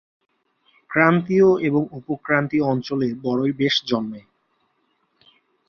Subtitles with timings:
[0.89, 4.21] ক্রান্তীয় এবং উপক্রান্তীয় অঞ্চলে বরই বেশ জন্মে।